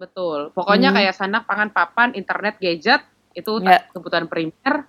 [0.00, 0.48] Betul.
[0.56, 0.96] Pokoknya Hmm.
[0.96, 3.04] kayak sanak, pangan, papan, internet, gadget
[3.36, 3.84] itu Ya.
[3.92, 4.88] kebutuhan primer.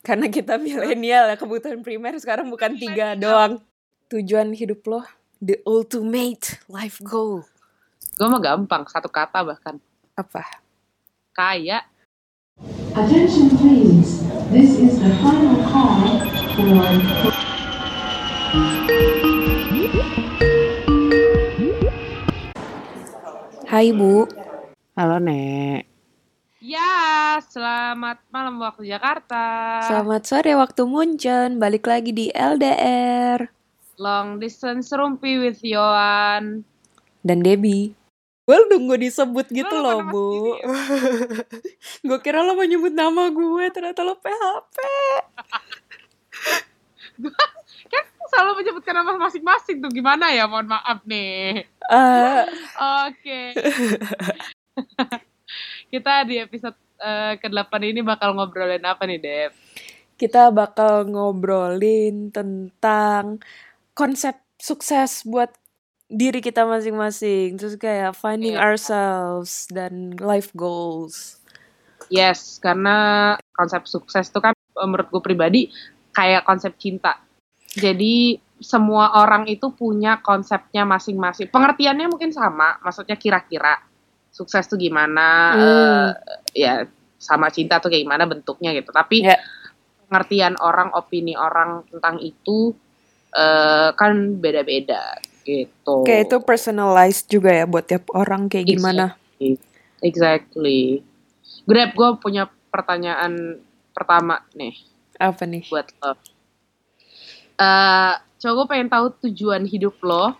[0.00, 3.60] Karena kita milenial ya kebutuhan primer sekarang bukan tiga doang.
[4.08, 5.04] Tujuan hidup lo,
[5.44, 7.44] the ultimate life goal.
[8.16, 9.76] Gue mah gampang, satu kata bahkan.
[10.16, 10.40] Apa?
[11.36, 11.84] Kaya.
[12.96, 16.00] Attention please, this is the final call
[16.56, 17.28] for
[23.66, 24.45] Hai Bu.
[24.96, 25.84] Halo, Nek.
[26.56, 29.44] Ya, selamat malam waktu Jakarta.
[29.84, 31.60] Selamat sore waktu Munchen.
[31.60, 33.44] Balik lagi di LDR.
[34.00, 36.64] Long distance rumpi with Yohan.
[37.20, 37.92] Dan Debbie.
[38.48, 40.28] Gue nunggu disebut gitu Lo loh, Bu.
[42.08, 44.76] gue kira lo mau nyebut nama gue, ternyata lo PHP.
[47.92, 49.92] Kan selalu menyebutkan nama masing-masing tuh.
[49.92, 50.48] Gimana ya?
[50.48, 51.68] Mohon maaf nih.
[51.68, 52.44] Eh,
[52.80, 53.52] Oke.
[55.92, 59.52] Kita di episode eh, ke-8 ini bakal ngobrolin apa nih, Deb?
[60.16, 63.36] kita bakal ngobrolin tentang
[63.92, 65.52] konsep sukses buat
[66.08, 67.60] diri kita masing-masing.
[67.60, 68.64] Terus kayak finding Iya.
[68.64, 71.36] ourselves dan life goals.
[72.08, 75.68] Yes, karena konsep sukses itu kan eh, menurut gue pribadi
[76.16, 77.20] kayak konsep cinta.
[77.76, 81.52] Jadi semua orang itu punya konsepnya masing-masing.
[81.52, 83.84] Pengertiannya mungkin sama, maksudnya kira-kira
[84.36, 85.56] sukses tuh gimana, Hmm.
[85.56, 86.10] eh,
[86.54, 86.74] ya
[87.16, 88.92] sama cinta tuh kayak gimana bentuknya gitu.
[88.92, 89.40] Tapi Ya.
[90.04, 92.76] pengertian orang, opini orang tentang itu
[93.32, 96.04] eh, kan beda-beda gitu.
[96.04, 99.12] Kayak itu personalized juga ya buat tiap orang kayak gimana.
[100.00, 101.04] Exactly.
[101.64, 103.60] Grab, gue punya pertanyaan
[103.92, 104.72] pertama nih
[105.16, 105.68] Apa nih?
[105.68, 106.16] buat lo.
[107.56, 110.36] Eh, coba gue pengen tahu tujuan hidup lo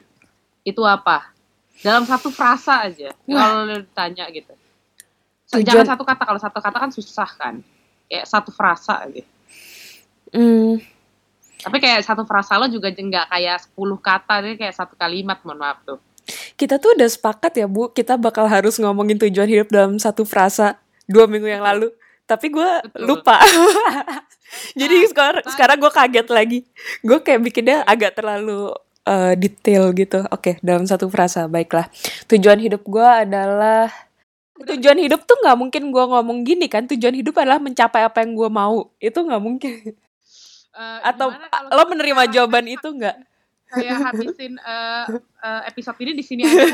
[0.63, 1.36] itu apa?
[1.81, 3.13] Dalam satu frasa aja.
[3.13, 4.53] Kalau ditanya gitu.
[5.53, 6.23] Tujuan- Jangan satu kata.
[6.25, 7.55] Kalau satu kata kan susah kan.
[8.07, 9.23] Kayak satu frasa aja.
[10.31, 10.79] Hmm,
[11.57, 14.35] Tapi kayak satu frasa lo juga nggak kayak 10 kata.
[14.43, 15.99] Dia kayak satu kalimat, mohon maaf tuh.
[16.57, 20.75] kita tuh udah sepakat ya Bu, kita bakal harus ngomongin tujuan hidup dalam satu frasa
[21.07, 21.93] dua minggu yang lalu.
[22.25, 23.39] Tapi gue lupa.
[24.81, 25.53] Jadi Nah, sekarang nah.
[25.55, 26.59] sekarang gue kaget lagi.
[27.01, 28.75] Gue kayak bikinnya agak terlalu
[29.07, 30.27] eh, detail gitu.
[30.29, 31.87] Oke, dalam satu frasa, baiklah.
[32.27, 33.89] Tujuan hidup gue adalah
[34.57, 36.85] tujuan hidup tuh nggak mungkin gue ngomong gini kan.
[36.91, 38.91] Tujuan hidup adalah mencapai apa yang gue mau.
[38.99, 39.95] Itu nggak mungkin.
[40.77, 43.17] Eh, Atau lo kita menerima jawaban itu nggak?
[43.67, 45.05] kayak habisin eh,
[45.43, 46.65] eh, episode ini di sini aja.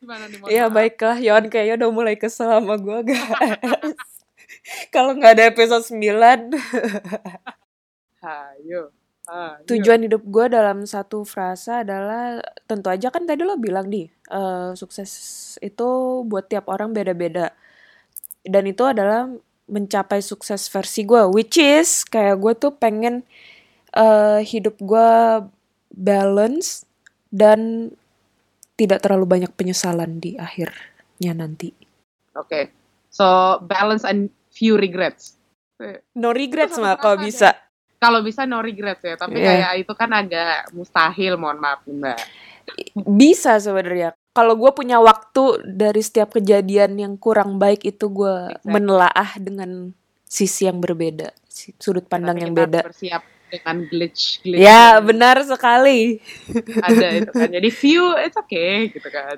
[0.00, 0.38] Gimana nih?
[0.50, 3.30] Iya baiklah, Yon kayaknya udah mulai kesel sama gue guys.
[4.94, 5.98] Kalau nggak ada episode 9,
[8.20, 8.92] Ayo.
[9.30, 9.62] Ayo.
[9.62, 14.74] tujuan hidup gue dalam satu frasa adalah tentu aja kan tadi lo bilang nih, eh,
[14.74, 15.10] sukses
[15.62, 15.88] itu
[16.26, 17.54] buat tiap orang beda-beda.
[18.42, 19.30] Dan itu adalah
[19.70, 23.22] mencapai sukses versi gue, which is kayak gue tuh pengen
[23.94, 25.10] eh, hidup gue
[25.94, 26.82] balance
[27.30, 27.90] dan
[28.74, 31.70] tidak terlalu banyak penyesalan di akhirnya nanti.
[32.34, 32.74] Oke.
[33.14, 35.38] So, balance and few regrets.
[36.18, 37.69] No regrets mah kalau bisa.
[38.00, 39.46] Kalau bisa no regrets ya, tapi Iya.
[39.46, 42.18] kayak itu kan agak mustahil, mohon maaf Mbak.
[42.96, 44.16] Bisa sebenarnya.
[44.30, 48.70] Kalau gue punya waktu dari setiap kejadian yang kurang baik itu gue Exactly.
[48.72, 49.70] menelaah dengan
[50.24, 51.28] sisi yang berbeda,
[51.76, 52.80] sudut pandang Tapi yang beda.
[52.80, 56.22] bersiap dengan glitch glitch Ya yang benar sekali.
[56.78, 57.48] ada itu kan.
[57.58, 59.36] Jadi few it's okay gitu kan.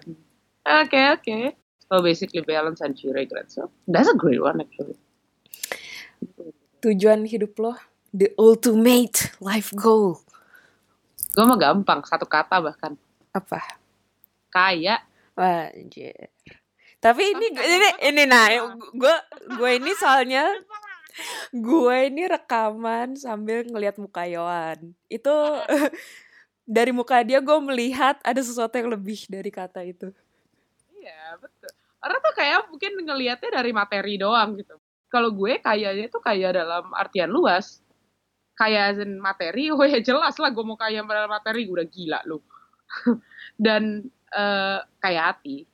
[0.84, 1.38] Oke, oke.
[1.82, 3.56] So basically balance and few regrets.
[3.56, 5.00] So that's a great one actually.
[6.80, 7.72] Tujuan hidup lo,
[8.12, 10.20] the ultimate life goal.
[11.32, 12.92] Gue mah gampang, satu kata bahkan.
[13.32, 13.60] Apa?
[14.52, 15.00] Kaya.
[15.32, 16.28] Anjir.
[17.02, 18.46] Tapi ini ini ini nah
[18.94, 19.16] gue
[19.58, 20.46] gue ini soalnya
[21.50, 24.94] gue ini rekaman sambil ngelihat muka Yohan.
[25.10, 25.34] Itu
[26.78, 30.14] dari muka dia gue melihat ada sesuatu yang lebih dari kata itu.
[30.94, 31.74] Iya, betul.
[31.98, 34.78] Orang tuh kayak mungkin ngelihatnya dari materi doang gitu.
[35.10, 37.81] Kalau gue kayaknya tuh kayak dalam artian luas.
[38.60, 42.38] In materi, oh ya jelas lah gue mau kaya dalam materi, udah gila lu.
[43.64, 45.66] Dan eh, kayak hati.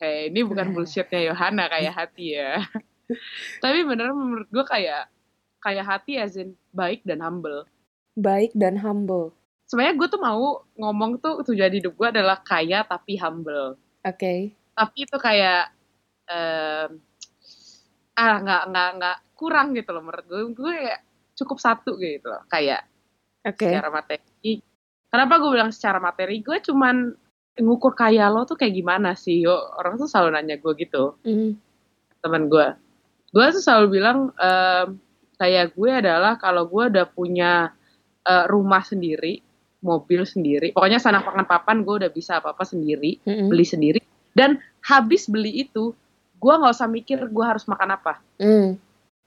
[0.00, 2.64] Kayak ini bukan bullshitnya Yohana kayak hati ya.
[3.62, 5.12] Tapi beneran menurut gue kayak
[5.60, 7.68] kayak hati as in baik dan humble.
[8.16, 9.36] Baik dan humble.
[9.68, 13.76] Sebenarnya gue tuh mau ngomong tuh tujuan hidup gue adalah kaya tapi humble.
[14.00, 14.56] Oke.
[14.72, 15.76] tapi itu kayak
[16.24, 16.90] em,
[18.16, 21.00] ah nggak nggak nggak kurang gitu loh menurut gue gue kayak
[21.40, 22.84] cukup satu gitu loh kayak
[23.42, 23.64] Oke.
[23.64, 24.60] secara materi
[25.08, 27.10] kenapa gue bilang secara materi gue cuman
[27.56, 31.56] ngukur kaya lo tuh kayak gimana sih yo orang tuh selalu nanya gue gitu Mm.
[32.20, 32.66] teman gue
[33.30, 34.96] gue tuh selalu bilang ehm,
[35.34, 37.72] kayak gue adalah kalau gue udah punya
[38.22, 39.40] eh, rumah sendiri
[39.80, 43.48] mobil sendiri pokoknya sana pangan papan gue udah bisa apa apa sendiri Mm-mm.
[43.48, 44.00] beli sendiri
[44.36, 45.96] dan habis beli itu
[46.36, 48.76] gue nggak usah mikir gue harus makan apa Mm.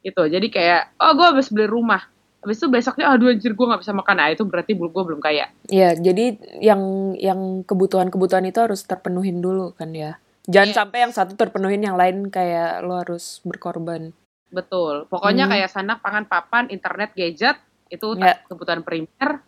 [0.03, 2.05] Gitu jadi kayak oh gue habis beli rumah
[2.39, 5.47] habis itu besoknya aduh anjir gue nggak bisa makan nah itu berarti gue belum kaya
[5.65, 6.81] Ya, jadi yang
[7.15, 10.19] yang kebutuhan-kebutuhan itu harus terpenuhin dulu kan ya.
[10.43, 10.75] Jangan Iya.
[10.75, 14.11] sampai yang satu terpenuhin yang lain kayak lo harus berkorban.
[14.49, 15.53] betul pokoknya Hmm.
[15.55, 17.57] kayak sanak pangan papan internet gadget
[17.87, 18.37] itu Ya.
[18.45, 19.39] kebutuhan primer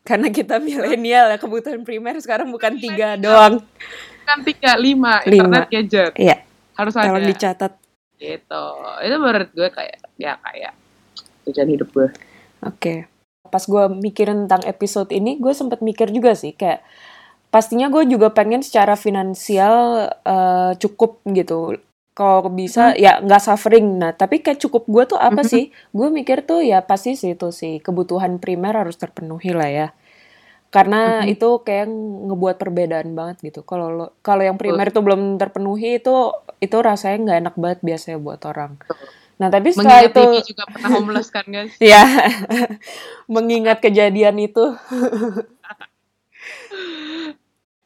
[0.00, 3.60] Karena kita milenial ya kebutuhan primer sekarang bukan tiga doang.
[4.22, 5.50] kan tiga lima Lima.
[5.50, 6.36] internet gadget Iya,
[6.72, 7.72] harus ada tolong dicatat.
[8.20, 8.64] Gitu
[9.00, 10.76] itu menurut gue kayak ya kayak
[11.48, 12.08] tujuan hidup gue
[12.60, 13.08] Oke.
[13.48, 16.84] Pas gue mikirin tentang episode ini, gue sempet mikir juga sih kayak
[17.48, 21.80] pastinya gue juga pengen secara finansial eh, cukup gitu.
[22.12, 23.96] Kalau bisa ya nggak suffering.
[23.96, 25.48] Nah, tapi kayak cukup gue tuh apa Mhm.
[25.48, 25.64] sih?
[25.90, 29.88] Gue mikir tuh ya pasti sih itu sih kebutuhan primer harus terpenuhi lah ya.
[30.70, 31.34] Karena Mhm.
[31.34, 31.86] itu kayak
[32.30, 33.66] ngebuat perbedaan banget gitu.
[33.66, 36.14] Kalau kalau yang primer itu belum terpenuhi itu
[36.62, 38.78] itu rasanya nggak enak banget biasanya buat orang.
[39.42, 42.04] Nah, tapi setelah mengingat itu juga pernah homeless kan guys Ya,
[43.26, 44.62] mengingat kejadian itu.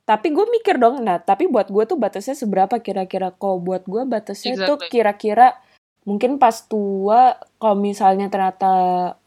[0.05, 3.33] tapi gue mikir dong, nah tapi buat gue tuh batasnya seberapa kira-kira?
[3.33, 4.93] Kalau buat gue batasnya tuh Exactly.
[4.93, 5.57] kira-kira
[6.05, 8.73] mungkin pas tua, kalau misalnya ternyata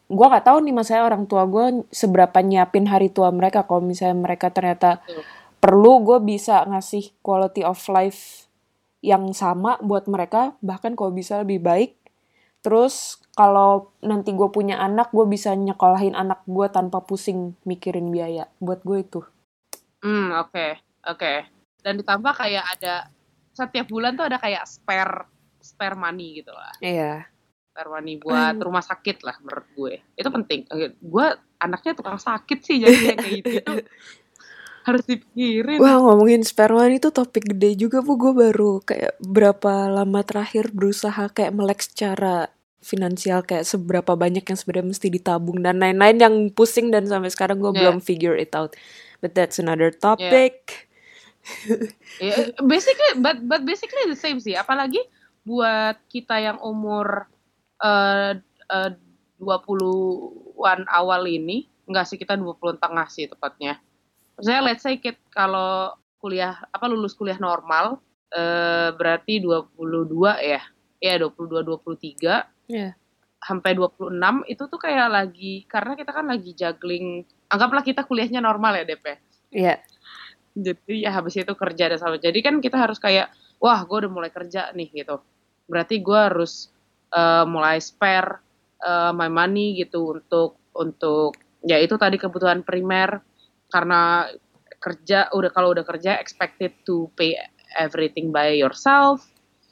[0.07, 3.67] gue nggak tahu nih masalah orang tua gue seberapa nyiapin hari tua mereka.
[3.67, 5.23] Kalau misalnya mereka ternyata Betul.
[5.59, 8.47] perlu, gue bisa ngasih quality of life
[9.03, 11.99] yang sama buat mereka, bahkan kalau bisa lebih baik.
[12.63, 18.49] Terus kalau nanti gue punya anak, gue bisa nyekolahin anak gue tanpa pusing mikirin biaya.
[18.57, 19.21] Buat gue itu.
[20.01, 21.33] Hmm, oke, oke.
[21.83, 23.11] Dan ditambah kayak ada
[23.53, 25.25] setiap bulan tuh ada kayak spare
[25.61, 26.73] spare money gitu lah.
[26.79, 27.27] Iya.
[27.85, 29.93] Money buat rumah sakit lah menurut gue.
[30.17, 30.65] Itu penting.
[30.97, 31.27] Gue
[31.61, 33.73] anaknya tukang sakit sih jadi kayak gitu itu
[34.87, 35.77] harus dipikirin.
[35.83, 38.17] Wah ngomongin sperma itu topik gede juga bu.
[38.17, 44.55] Gue baru kayak berapa lama terakhir berusaha kayak melek secara finansial kayak seberapa banyak yang
[44.55, 47.91] sebenarnya mesti ditabung dan lain-lain yang pusing dan sampai sekarang gue Yeah.
[47.91, 48.79] belum figure it out.
[49.19, 50.87] But that's another topic.
[52.23, 54.55] Ya, basically, but but basically the same sih.
[54.55, 54.99] Apalagi
[55.47, 57.27] buat kita yang umur
[57.77, 58.31] eh
[58.67, 58.91] eh,
[59.37, 63.77] 20-an awal ini, enggak sih kita 20 tengah sih tepatnya.
[64.37, 69.77] Maksudnya let's say kit kalau kuliah apa lulus kuliah normal eh berarti 22
[70.41, 70.61] ya.
[70.97, 72.97] Ya 22 23 Iya.
[73.37, 74.17] sampai 26
[74.49, 79.05] itu tuh kayak lagi karena kita kan lagi juggling anggaplah kita kuliahnya normal ya DP
[79.53, 79.77] Iya.
[80.57, 83.29] jadi ya habis itu kerja dan sama jadi kan kita harus kayak
[83.61, 85.21] wah gue udah mulai kerja nih gitu
[85.69, 86.73] berarti gue harus
[87.09, 88.41] eh, mulai spare
[88.79, 93.19] eh, my money gitu untuk untuk ya itu tadi kebutuhan primer
[93.67, 94.29] karena
[94.77, 97.33] kerja udah kalau udah kerja expected to pay
[97.75, 99.25] everything by yourself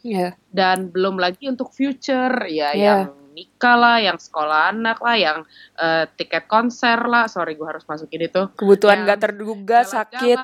[0.06, 0.38] Iya.
[0.54, 2.78] dan belum lagi untuk future ya Iya.
[2.78, 3.02] yang
[3.34, 5.38] nikah lah yang sekolah anak lah yang
[5.78, 10.38] eh, tiket konser lah sorry gue harus masukin itu Kebutuhan Yang gak terduga sakit.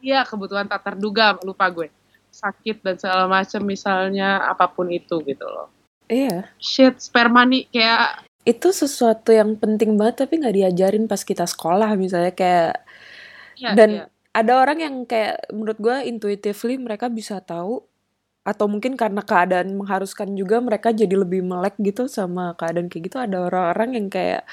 [0.00, 1.92] Iya, kebutuhan tak terduga, lupa gue.
[2.32, 5.68] Sakit dan segala macam misalnya apa pun itu gitu loh.
[6.10, 6.50] Iya.
[6.58, 11.94] Shit, spare money kayak Itu sesuatu yang penting banget tapi nggak diajarin pas kita sekolah
[11.94, 12.82] misalnya kayak
[13.54, 14.04] ya, dan ya.
[14.34, 17.84] ada orang yang kayak menurut gue intuitively mereka bisa tahu
[18.40, 23.16] atau mungkin karena keadaan mengharuskan juga mereka jadi lebih melek gitu sama keadaan kayak gitu
[23.20, 24.48] ada orang-orang yang kayak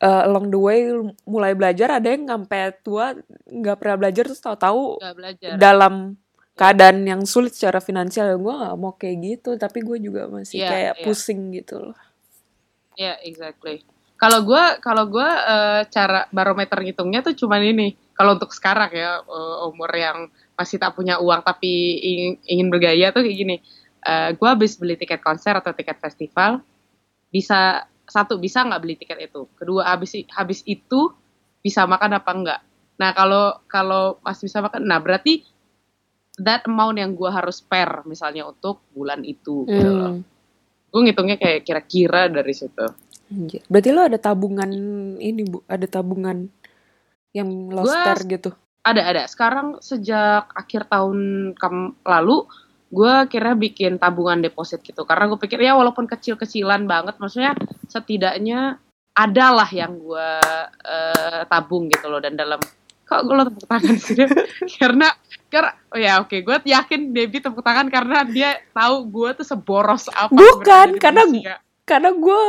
[0.00, 0.88] uh, along the way
[1.28, 3.12] mulai belajar ada yang sampai tua
[3.44, 4.96] nggak pernah belajar terus tahu-tahu
[5.60, 6.16] dalam
[6.58, 10.68] keadaan yang sulit secara finansial gue nggak mau kayak gitu tapi gue juga masih Iya,
[10.68, 11.04] kayak iya.
[11.06, 11.98] pusing gitu loh
[12.98, 13.86] Ya, exactly.
[14.18, 17.88] Kalau gue kalau gue eh, cara barometer ngitungnya tuh cuman ini.
[18.18, 20.26] Kalau untuk sekarang ya eh, umur yang
[20.58, 21.70] masih tak punya uang tapi
[22.02, 23.56] ingin, ingin bergaya tuh kayak gini.
[24.02, 26.58] Eh, gue habis beli tiket konser atau tiket festival
[27.30, 29.46] bisa satu bisa nggak beli tiket itu.
[29.54, 31.14] Kedua habis habis itu
[31.62, 32.60] bisa makan apa enggak.
[32.98, 35.46] Nah kalau kalau masih bisa makan, nah berarti
[36.42, 39.66] that amount yang gue harus spare misalnya untuk bulan itu.
[39.66, 40.12] Gitu loh.
[40.18, 40.24] Hmm.
[40.88, 42.86] Gue ngitungnya kayak kira-kira dari situ.
[43.28, 43.60] Anjir.
[43.68, 44.70] Berarti lo ada tabungan
[45.20, 46.48] ini bu, ada tabungan
[47.36, 48.50] yang lo Gua spare gitu.
[48.88, 49.22] Ada ada.
[49.28, 52.48] Sekarang sejak akhir tahun kam- lalu,
[52.88, 55.04] gue kira bikin tabungan deposit gitu.
[55.04, 57.52] Karena gue pikir ya walaupun kecil-kecilan banget, maksudnya
[57.84, 58.80] setidaknya
[59.12, 60.30] ada lah yang gue
[60.88, 62.24] eh, tabung gitu loh.
[62.24, 62.64] Dan dalam
[63.08, 64.14] kok lo tepuk tangan sih
[64.80, 65.08] karena
[65.48, 70.12] karena oh ya oke gue yakin Debbie tepuk tangan karena dia tahu gue tuh seboros
[70.12, 71.56] apa Bukan, karena-.
[71.88, 72.42] Karena gue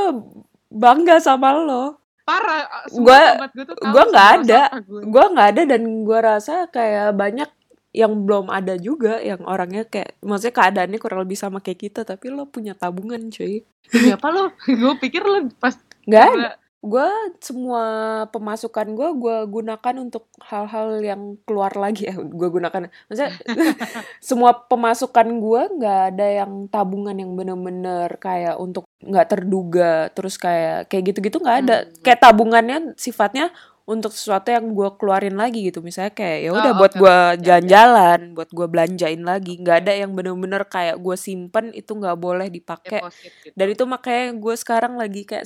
[0.68, 1.96] bangga sama lo.
[2.30, 3.22] parah gue
[3.58, 4.62] tahu gua nggak ada.
[4.86, 5.02] gue.
[5.02, 7.50] Gue nggak ada dan gue rasa kayak banyak
[7.90, 12.30] yang belum ada juga yang orangnya kayak maksudnya keadaannya kurang lebih sama kayak kita tapi
[12.30, 13.66] lo punya tabungan cuy
[14.14, 15.74] apa lo gue pikir lo pas
[16.06, 16.50] nggak ada
[16.80, 17.10] gue
[17.44, 17.84] semua
[18.32, 22.16] pemasukan gue gue gunakan untuk hal-hal yang keluar lagi ya.
[22.16, 23.36] Gue gunakan maksudnya
[24.24, 30.88] semua pemasukan gue nggak ada yang tabungan yang bener-bener kayak untuk nggak terduga terus kayak
[30.88, 31.78] kayak gitu-gitu nggak ada.
[31.84, 31.92] Hmm.
[32.00, 33.52] kayak tabungannya sifatnya
[33.90, 35.82] untuk sesuatu yang gue keluarin lagi gitu.
[35.82, 39.58] Misalnya kayak ya udah Oh, buat oke, gue jalan-jalan buat gue belanjain lagi.
[39.60, 43.02] Nggak ada yang bener-bener kayak gue simpen itu nggak boleh dipakai.
[43.10, 43.52] Gitu.
[43.58, 45.44] dan itu makanya gue sekarang lagi kayak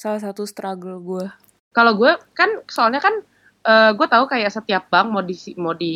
[0.00, 1.28] salah satu struggle gue
[1.76, 3.20] kalau gue kan soalnya kan
[3.60, 5.94] eh, gue tahu kayak setiap bank mau di mau di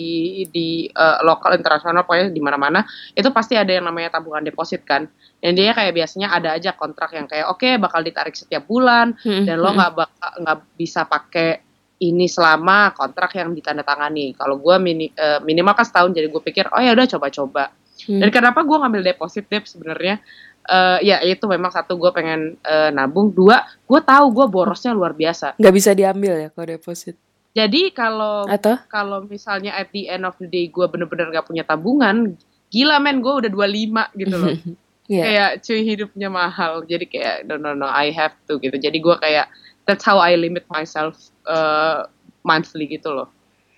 [0.52, 2.84] di eh, lokal internasional pokoknya di mana-mana
[3.16, 5.08] itu pasti ada yang namanya tabungan deposit kan.
[5.42, 9.56] Dan dia kayak biasanya ada aja kontrak yang kayak oke bakal ditarik setiap bulan dan
[9.58, 11.64] lo nggak bakal nggak bisa pakai
[12.04, 14.36] ini selama kontrak yang ditandatangani.
[14.36, 17.72] Kalau gue mini, eh, minimal kan setahun jadi gue pikir oh ya udah coba-coba.
[17.94, 18.18] Hmm.
[18.18, 20.18] dan kenapa gue ngambil deposit dep sebenarnya
[20.64, 23.28] Eh, ya itu memang satu gue pengen eh, nabung.
[23.36, 25.60] Dua gue tahu gue borosnya luar biasa.
[25.60, 27.16] Nggak bisa diambil ya kalau deposit?
[27.54, 28.80] Jadi kalau atau?
[28.90, 32.34] kalau misalnya at the end of the day gue bener-bener gak punya tabungan
[32.66, 34.56] gila men gue udah 25 gitu loh.
[35.04, 35.20] Iya.
[35.20, 36.80] kayak cuy hidupnya mahal.
[36.88, 38.72] Jadi kayak no no no I have to gitu.
[38.80, 39.52] Jadi gue kayak
[39.84, 42.08] that's how I limit myself uh,
[42.40, 43.28] monthly gitu loh.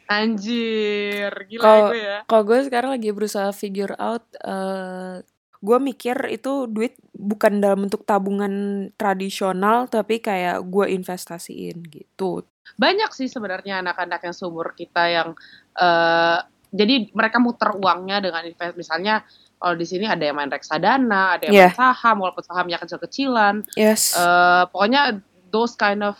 [0.06, 2.18] Anjir gila Kalau- gue ya.
[2.30, 5.26] Kalau gue sekarang lagi berusaha figure out, eh
[5.66, 8.54] gue mikir itu duit bukan dalam bentuk tabungan
[8.94, 12.46] tradisional, tapi kayak gue investasiin gitu.
[12.76, 15.28] banyak sih sebenarnya anak-anak yang seumur kita yang
[15.74, 16.38] eh
[16.70, 19.22] jadi mereka muter uangnya dengan invest misalnya
[19.56, 21.66] kalau di sini ada yang main reksadana, ada yang Iya.
[21.72, 24.12] main saham walaupun sahamnya kecil-kecilan Yes.
[24.12, 26.18] eh pokoknya those kind of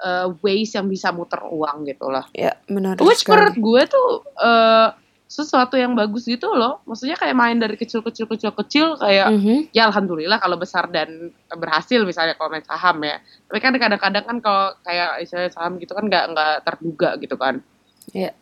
[0.00, 2.24] uh, ways yang bisa muter uang gitu lah.
[2.32, 2.54] ya
[3.02, 4.08] Which menurut gue tuh
[4.40, 4.88] uh,
[5.30, 6.82] sesuatu yang bagus gitu loh.
[6.90, 9.70] Maksudnya kayak main dari kecil-kecil kecil-kecil kayak Mhm.
[9.70, 13.22] ya alhamdulillah kalau besar dan berhasil misalnya kalau main saham ya.
[13.46, 17.62] Tapi kan kadang-kadang kan kalau kayak misalnya saham gitu kan nggak nggak terduga gitu kan.
[18.10, 18.34] Iya.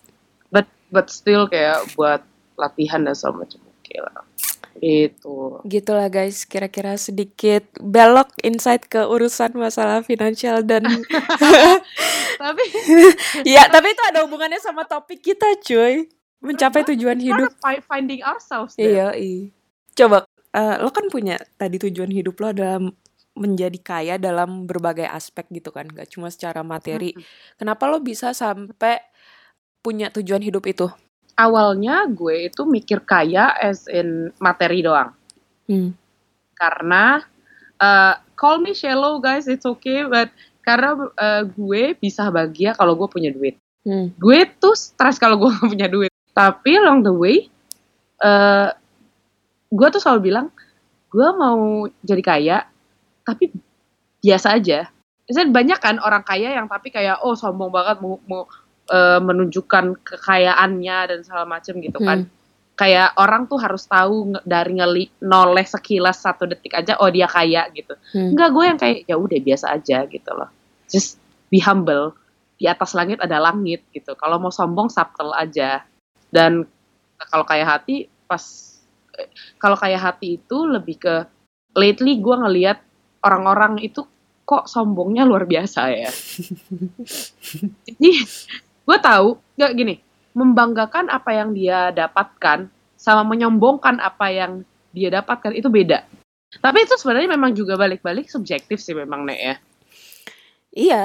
[0.48, 2.24] But but still kayak buat
[2.56, 4.24] latihan dan segala macam oke lah.
[4.78, 5.36] Gitu.
[5.68, 10.88] Gitulah guys, kira-kira sedikit belok insight ke urusan masalah finansial dan
[12.38, 12.62] Tapi
[13.58, 16.06] ya, tapi itu ada hubungannya sama topik kita, cuy.
[16.38, 17.50] Mencapai tujuan hidup.
[17.58, 18.78] Fi- finding ourselves.
[18.78, 19.50] Iya, iya.
[19.92, 22.78] Coba, eh, lo kan punya tadi tujuan hidup lo adalah
[23.34, 27.14] menjadi kaya dalam berbagai aspek gitu kan, gak cuma secara materi.
[27.14, 27.26] Mm-mm.
[27.54, 28.98] Kenapa lo bisa sampai
[29.78, 30.86] punya tujuan hidup itu?
[31.38, 35.14] awalnya gue itu mikir kaya as in materi doang
[35.70, 35.94] Hmm.
[36.50, 37.22] karena
[37.78, 43.06] uh, call me shallow guys it's okay but karena uh, gue bisa bahagia kalau gue
[43.06, 43.54] punya duit
[43.86, 44.10] Hmm.
[44.18, 47.48] gue tuh stres kalau gue gak punya duit tapi along the way
[48.22, 48.74] uh,
[49.68, 50.48] gue tuh selalu bilang
[51.08, 52.58] gue mau jadi kaya
[53.24, 53.52] tapi
[54.24, 54.88] biasa aja.
[55.28, 58.42] Misalnya banyak kan orang kaya yang tapi kayak oh sombong banget mau mau
[58.88, 62.24] uh, menunjukkan kekayaannya dan segala macem gitu kan.
[62.24, 62.36] Hmm.
[62.78, 67.66] kayak orang tuh harus tahu dari ngeli noleh sekilas satu detik aja oh dia kaya
[67.74, 67.98] gitu.
[68.14, 68.38] Hmm.
[68.38, 70.48] enggak gue yang kayak ya udah biasa aja gitu loh.
[70.86, 71.18] Just
[71.50, 72.14] be humble.
[72.58, 74.14] Di atas langit ada langit gitu.
[74.14, 75.82] Kalau mau sombong subtle aja
[76.28, 76.68] dan
[77.18, 78.42] kalau kayak hati pas
[79.58, 81.14] kalau kayak hati itu lebih ke
[81.74, 82.78] lately gue ngelihat
[83.24, 84.06] orang-orang itu
[84.48, 86.10] kok sombongnya luar biasa ya.
[87.88, 88.10] Jadi
[88.88, 89.94] gue tahu nggak gini
[90.32, 94.52] membanggakan apa yang dia dapatkan sama menyombongkan apa yang
[94.94, 96.06] dia dapatkan itu beda.
[96.48, 99.54] Tapi itu sebenarnya memang juga balik-balik subjektif sih memang Nek ya.
[100.72, 101.04] Iya.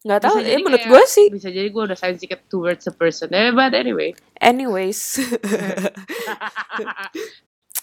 [0.00, 1.26] Nggak tahu, Bisa eh menurut gue sih.
[1.28, 5.20] bisa jadi gue udah sensitive towards a person eh, but anyway Anyways.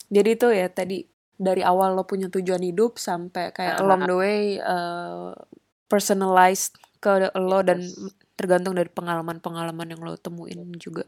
[0.08, 1.04] Jadi itu ya tadi
[1.36, 3.82] dari awal lo punya tujuan hidup sampai kayak Ah.
[3.84, 5.36] along the way uh,
[5.86, 7.86] personalized ke lo dan
[8.34, 11.06] tergantung dari pengalaman-pengalaman yang lo temuin juga.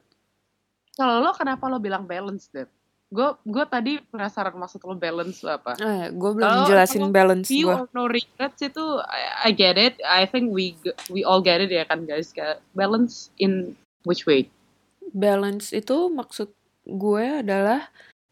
[0.93, 2.67] kalau lo kenapa lo bilang balance deh
[3.09, 5.73] gue gue tadi penasaran maksud lo balance lo apa.
[5.81, 7.75] Eh, gue belum Kalau- jelasin balance gue.
[7.89, 9.97] no regrets itu I, I get it.
[10.05, 10.77] I think we
[11.09, 12.29] we all get it ya kan guys?
[12.77, 13.73] Balance in
[14.05, 14.45] which way?
[15.09, 16.53] Balance itu maksud
[16.85, 17.89] gue adalah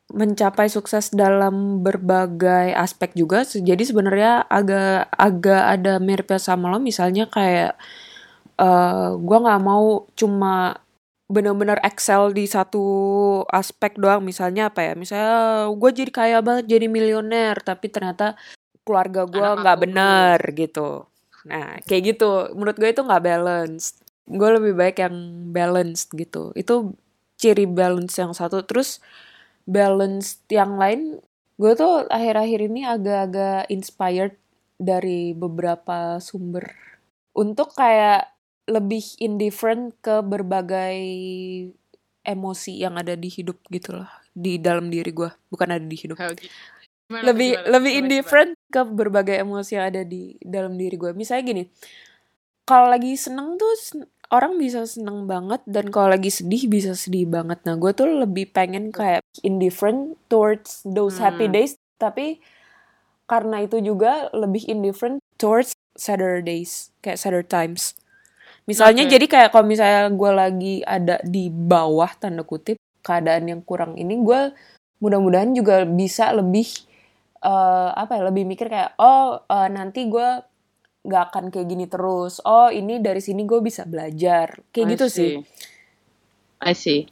[0.08, 3.44] mencapai sukses dalam berbagai aspek juga.
[3.44, 6.78] Jadi sebenarnya agak agak ada miripnya sama lo.
[6.78, 7.76] Misalnya kayak
[8.58, 10.78] eh gue nggak mau cuma
[11.28, 12.84] bener-bener excel di satu
[13.52, 14.24] aspek doang.
[14.24, 14.94] Misalnya apa ya?
[14.96, 18.40] Misalnya gue jadi kaya banget jadi milioner tapi ternyata
[18.88, 20.90] keluarga gue nggak aku bener gitu.
[21.48, 22.56] Nah kayak gitu.
[22.56, 25.16] Menurut gue itu nggak balance gue lebih baik yang
[25.56, 26.52] balanced gitu.
[26.56, 26.96] Itu
[27.40, 28.64] ciri balance yang satu.
[28.68, 29.00] Terus
[29.68, 31.20] balance yang lain
[31.58, 34.36] gue tuh akhir-akhir ini agak-agak inspired
[34.78, 36.72] dari beberapa sumber.
[37.34, 38.37] Untuk kayak
[38.68, 41.00] lebih indifferent ke berbagai
[42.28, 46.20] emosi yang ada di hidup gitu loh di dalam diri gue bukan ada di hidup.
[46.20, 46.52] Gitu.
[47.08, 47.72] Gimana, lebih gimana?
[47.72, 51.64] lebih Coba, indifferent ke berbagai emosi yang ada di dalam diri gue misalnya gini
[52.68, 57.64] kalau lagi seneng tuh orang bisa seneng banget dan kalau lagi sedih bisa sedih banget.
[57.64, 61.56] Nah gue tuh lebih pengen kayak indifferent towards those happy Hmm.
[61.56, 61.80] days.
[61.96, 62.44] Tapi
[63.32, 67.96] karena itu juga lebih indifferent towards sadder days kayak sadder times
[68.68, 69.12] misalnya Oke.
[69.16, 74.20] jadi kayak kalau misalnya gue lagi ada di bawah tanda kutip keadaan yang kurang ini
[74.20, 74.52] gue
[75.00, 76.68] mudah-mudahan juga bisa lebih
[77.42, 80.30] eh, apa ya lebih mikir kayak oh eh, nanti gue
[81.08, 85.08] nggak akan kayak gini terus oh ini dari sini gue bisa belajar kayak I gitu
[85.08, 85.66] sih see.
[86.62, 87.06] I see.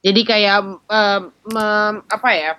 [0.00, 2.52] Jadi kayak um, mem- apa ya?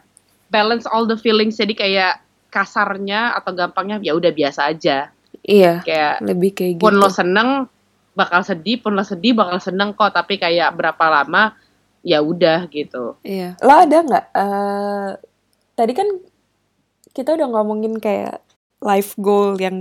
[0.52, 1.58] Balance all the feelings.
[1.58, 2.22] Jadi kayak
[2.54, 5.10] kasarnya atau gampangnya ya udah biasa aja.
[5.42, 7.66] iya Kayak lebih kayak gitu pun lo seneng
[8.14, 10.12] bakal sedih, lo sedih bakal seneng kok.
[10.12, 11.56] Tapi kayak berapa lama
[12.02, 13.18] ya udah gitu.
[13.22, 13.58] Iya.
[13.62, 14.26] Lo ada nggak?
[14.34, 15.10] eh
[15.78, 16.08] tadi kan
[17.12, 18.40] kita udah ngomongin kayak
[18.82, 19.78] life goal yang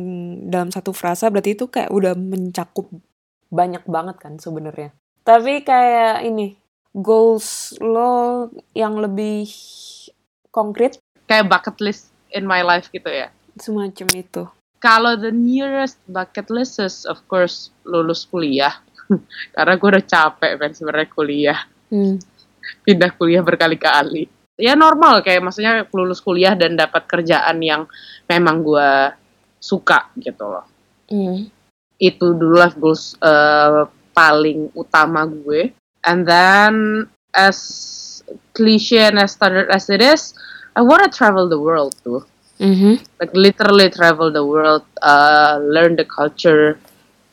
[0.52, 2.86] dalam satu frasa, berarti itu kayak udah mencakup
[3.50, 4.94] banyak banget kan sebenarnya.
[5.26, 6.56] Tapi kayak ini
[6.94, 9.46] goals lo yang lebih
[10.50, 10.98] konkret
[11.30, 13.30] Kayak bucket list in my life gitu ya.
[13.58, 14.42] semacam itu.
[14.80, 18.72] Kalau the nearest bucket list is of course lulus kuliah.
[19.54, 21.60] Karena gue udah capek kan sebenarnya kuliah.
[21.90, 22.16] Hmm.
[22.84, 24.30] pindah kuliah berkali-kali.
[24.60, 27.88] Ya normal kayak maksudnya lulus kuliah dan dapat kerjaan yang
[28.28, 28.90] memang gue
[29.56, 30.66] suka gitu loh.
[31.08, 31.48] Hmm.
[31.96, 35.72] Itu dulu lah goals eh, paling utama gue.
[36.04, 36.74] And then
[37.32, 37.58] as
[38.52, 40.36] cliche and as standard as it is,
[40.76, 42.24] I wanna travel the world tuh.
[42.60, 43.00] Mhm.
[43.16, 46.76] Like literally travel the world, uh, learn the culture,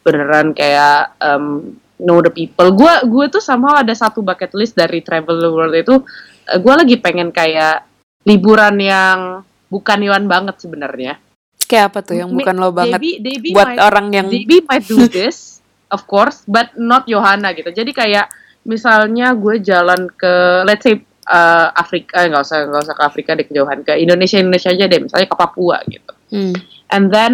[0.08, 2.72] beneran kayak um, know the people.
[2.72, 6.00] Gua gue tuh sama ada satu bucket list dari travel the world itu.
[6.48, 7.84] uh, Gue lagi pengen kayak
[8.24, 9.20] liburan yang
[9.68, 11.20] bukan Iwan banget sebenarnya.
[11.68, 14.88] Kayak apa tuh yang bukan lo banget Debbie, Debbie buat might, orang yang Debbie might
[14.88, 15.60] do this,
[15.96, 17.76] of course, but not Johanna gitu.
[17.76, 18.32] Jadi kayak
[18.64, 23.30] misalnya gue jalan ke, let's say uh, Afrika, eh, nggak usah nggak usah ke Afrika
[23.36, 26.14] deh kejauhan ke Indonesia Indonesia aja deh, misalnya ke Papua gitu.
[26.32, 26.56] Hmm.
[26.92, 27.34] And then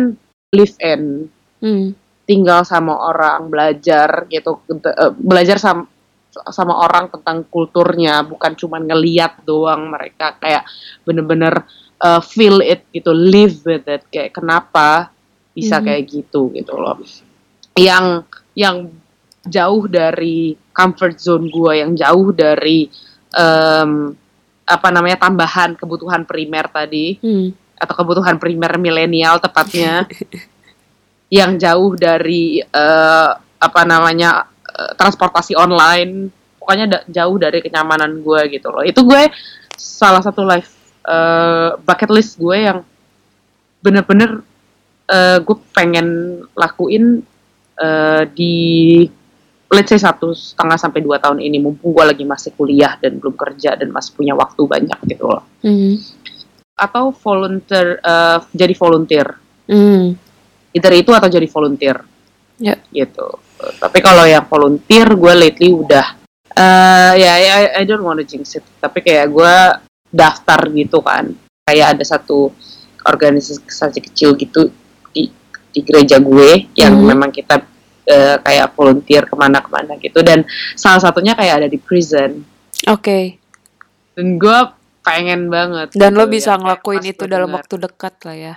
[0.53, 1.29] live in,
[1.63, 1.95] Hmm.
[2.27, 5.87] tinggal sama orang, belajar gitu, eh, belajar sama
[6.33, 10.65] sama orang tentang kulturnya, bukan cuma ngeliat doang mereka kayak
[11.05, 11.61] bener-bener
[12.01, 15.13] uh, feel it gitu, live with it kayak kenapa
[15.53, 15.85] bisa Mhm.
[15.85, 16.97] kayak gitu gitu loh.
[17.77, 18.25] Yang
[18.57, 18.89] yang
[19.45, 22.89] jauh dari comfort zone gue, yang jauh dari
[23.33, 24.13] em,
[24.63, 27.17] apa namanya tambahan kebutuhan primer tadi.
[27.19, 27.49] Hmm.
[27.73, 30.07] atau kebutuhan primer milenial tepatnya.
[31.43, 36.31] Yang jauh dari eh, apa namanya eh, transportasi online.
[36.63, 38.87] Pokoknya da- jauh dari kenyamanan gue gitu loh.
[38.87, 39.27] Itu gue
[39.75, 40.71] salah satu life
[41.03, 42.79] eh, bucket list gue yang
[43.83, 44.39] bener-bener
[45.11, 46.07] eh, gue pengen
[46.55, 47.19] lakuin
[47.83, 48.55] eh, di
[49.73, 53.33] let's say satu setengah sampai dua tahun ini mumpung gue lagi masih kuliah dan belum
[53.33, 55.97] kerja dan masih punya waktu banyak gitu loh Hmm.
[56.73, 59.27] atau volunteer eh, jadi volunteer
[59.65, 60.13] Hmm.
[60.71, 61.97] either itu atau jadi volunteer
[62.57, 62.77] Ya.
[62.89, 66.19] gitu Eh, tapi kalau yang volunteer gue lately udah
[66.53, 69.55] eh ya ya I, I don't wanna jinx it tapi kayak gue
[70.05, 71.33] daftar gitu kan
[71.63, 72.53] kayak ada satu
[73.01, 74.69] organisasi kecil gitu
[75.09, 75.31] di,
[75.71, 77.07] di gereja gue yang Mhm.
[77.07, 77.57] memang kita
[78.07, 80.43] eh, kayak volunteer ke mana-kemana gitu dan
[80.75, 82.43] salah satunya kayak ada di prison
[82.87, 83.39] Oke.
[84.13, 84.59] dan gue
[85.03, 87.57] pengen banget Dan lo gitu, bisa yang kayak ngelakuin itu dalam denger.
[87.59, 88.55] waktu dekat lah ya.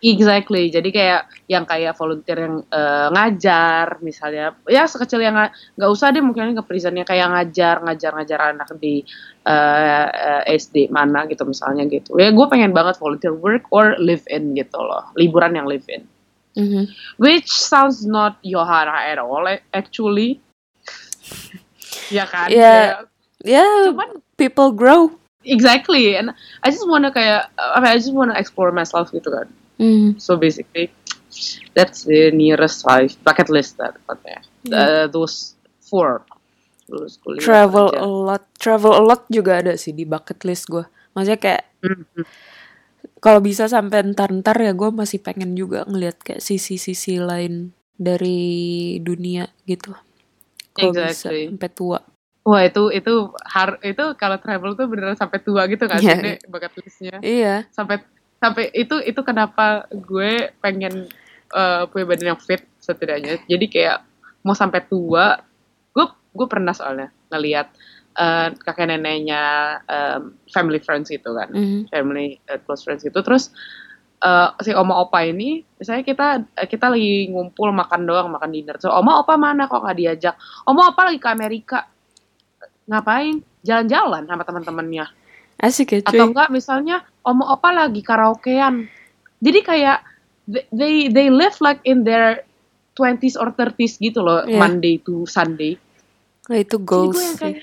[0.00, 0.72] Exactly.
[0.72, 5.36] Jadi kayak yang kayak volunteer yang eh, ngajar misalnya, ya sekecil yang
[5.76, 9.04] nggak usah deh mungkin ke prisonnya kayak ngajar, ngajar, ngajar anak di
[9.44, 12.16] eh, eh, SD mana gitu misalnya gitu.
[12.16, 16.08] Ya gue pengen banget volunteer work or live in gitu loh, liburan yang live in.
[16.52, 16.90] Mhm.
[17.16, 20.42] Which sounds not Johanna at all eh, actually.
[22.16, 22.50] ya kan?
[22.50, 22.58] Ya.
[22.58, 23.08] Kayak-
[23.40, 25.16] Ya, Cuman people grow.
[25.40, 26.28] exactly and
[26.60, 29.48] I just wanna kayak apa I just wanna explore myself gitu kan.
[29.80, 30.20] Hmm.
[30.20, 30.92] So basically
[31.72, 34.44] that's the nearest five bucket list that tepatnya.
[34.68, 34.72] Hmm.
[34.76, 36.28] Uh, those four.
[36.90, 38.02] Lulus kuliah, travel kerja.
[38.02, 40.82] a lot travel a lot juga ada sih di bucket list gue
[41.14, 42.26] maksudnya kayak Mhm.
[43.20, 49.48] Kalau bisa sampai ntar-ntar ya gue masih pengen juga ngelihat kayak sisi-sisi lain dari dunia
[49.68, 49.92] gitu
[50.72, 51.52] kalau bisa Exactly.
[51.52, 52.00] sampai tua
[52.40, 56.48] Wah itu itu har itu kalau travel tuh beneran sampai tua gitu kan sih Nek,
[56.48, 57.16] bucket listnya.
[57.20, 58.00] iya Sampai
[58.40, 61.04] sampai itu itu kenapa gue pengen
[61.52, 63.44] eh, punya badan yang fit setidaknya.
[63.44, 63.98] Jadi kayak
[64.40, 65.36] mau sampai tua,
[65.92, 67.68] gue gue pernah soalnya ngelihat
[68.16, 69.42] eh, kakek neneknya
[69.86, 71.48] em, family friends itu kan.
[71.52, 71.90] Mhm.
[71.92, 73.18] family uh, close friends itu.
[73.22, 73.54] Terus
[74.24, 78.76] uh, si oma opa ini misalnya kita uh, kita lagi ngumpul makan doang makan dinner.
[78.80, 80.34] So oma opa mana kok nggak diajak?
[80.68, 81.86] Oma opa lagi ke Amerika.
[82.90, 83.40] Ngapain?
[83.60, 85.06] Jalan-jalan sama teman-temannya.
[85.60, 86.16] Asik ya cuy.
[86.16, 88.88] Atau enggak misalnya oma opa lagi karaokean.
[89.40, 89.98] Jadi kayak
[90.72, 92.42] they they, live like in their
[92.98, 94.58] 20s or 30s gitu loh Iya.
[94.58, 95.78] Monday to Sunday.
[96.50, 97.58] Nah, itu jadi goals gue yang kayak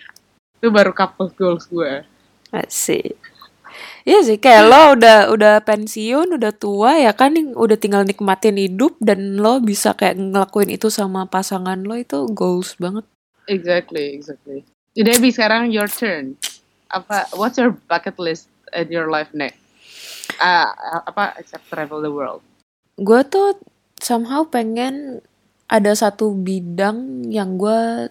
[0.58, 2.04] itu baru couple goals gue
[2.54, 3.18] asik
[4.08, 8.96] Iya sih, kayak lo udah udah pensiun, udah tua ya kan, udah tinggal nikmatin hidup
[9.04, 13.04] dan lo bisa kayak ngelakuin itu sama pasangan lo itu goals banget.
[13.52, 14.64] Exactly, exactly.
[14.96, 16.40] Debbie sekarang your turn.
[16.88, 19.60] Apa what's your bucket list in your life next?
[20.40, 20.72] Ah,
[21.04, 22.40] apa except travel the world.
[22.96, 23.60] Gue tuh
[24.00, 25.20] somehow pengen
[25.68, 28.08] ada satu bidang yang gue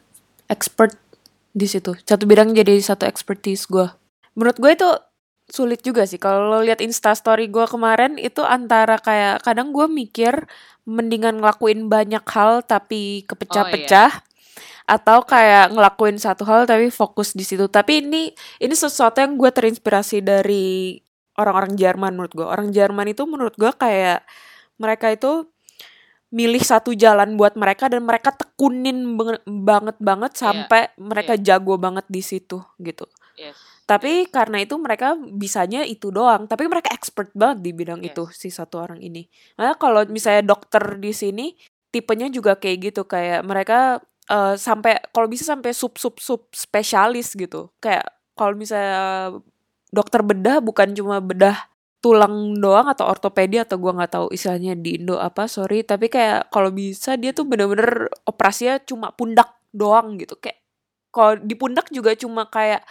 [0.52, 0.92] expert
[1.56, 1.96] di situ.
[2.04, 3.88] Satu bidang jadi satu expertise gue.
[4.36, 4.88] Menurut gue itu
[5.48, 6.20] sulit juga sih.
[6.20, 10.44] Kalau lo lihat instastory gue kemarin itu antara kayak kadang gue mikir
[10.84, 14.22] mendingan ngelakuin banyak hal tapi kepecah-pecah
[14.86, 17.66] atau kayak ngelakuin satu hal tapi fokus di situ.
[17.72, 21.00] Tapi ini ini sesuatu yang gue terinspirasi dari
[21.40, 22.46] orang-orang Jerman menurut gue.
[22.46, 24.22] Orang Jerman itu menurut gue kayak
[24.76, 25.48] mereka itu
[26.34, 29.14] milih satu jalan buat mereka dan mereka tekunin
[29.46, 33.06] banget banget Iya, sampai mereka jago banget di situ gitu.
[33.38, 33.54] Yes.
[33.86, 36.50] Tapi karena itu mereka bisanya itu doang.
[36.50, 38.10] Tapi mereka expert banget di bidang Yes.
[38.10, 39.30] itu si satu orang ini.
[39.54, 41.54] Makanya kalau misalnya dokter di sini
[41.94, 47.38] tipenya juga kayak gitu kayak mereka eh, sampai kalau bisa sampai sub sub sub spesialis
[47.38, 47.70] gitu.
[47.78, 49.38] Kayak kalau misalnya
[49.94, 51.70] dokter bedah bukan cuma bedah
[52.04, 55.82] tulang doang atau ortopedi atau gua nggak tahu istilahnya di Indo apa sorry.
[55.82, 60.38] Tapi kayak kalau bisa dia tuh bener-bener operasinya cuma pundak doang gitu.
[60.38, 60.60] Kayak
[61.10, 62.84] kalau di pundak juga cuma kayak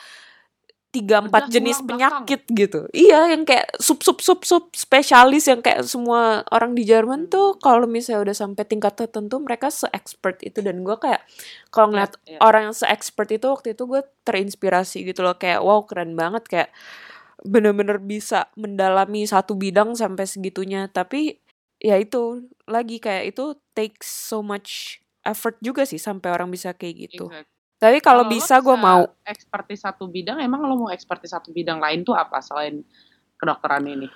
[0.95, 2.87] tiga empat jenis penyakit gitu.
[2.95, 7.31] Iya yang kayak sub sub sub sub spesialis yang kayak semua orang di Jerman Hmm.
[7.35, 10.63] tuh kalau misalnya udah sampai tingkat tertentu mereka se-expert itu.
[10.63, 11.19] Dan gua kayak
[11.67, 12.39] kalau ngeliat Iya, iya.
[12.39, 15.35] orang yang se-expert itu waktu itu gue terinspirasi gitu loh.
[15.35, 16.47] Kayak wow keren banget.
[16.47, 16.69] Kayak
[17.45, 21.37] bener-bener bisa mendalami satu bidang sampai segitunya tapi
[21.77, 27.09] ya itu lagi kayak itu takes so much effort juga sih sampai orang bisa kayak
[27.11, 27.51] gitu Exactly.
[27.77, 31.51] tapi kalau bisa gue mau expert di satu bidang, emang lo mau expert di satu
[31.53, 32.81] bidang lain tuh apa selain
[33.35, 34.07] kedokteran ini?